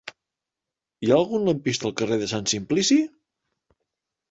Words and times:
Hi 1.07 1.11
ha 1.11 1.19
algun 1.23 1.45
lampista 1.51 1.87
al 1.91 1.95
carrer 2.01 2.19
de 2.23 2.31
Sant 2.33 2.51
Simplici? 2.55 2.99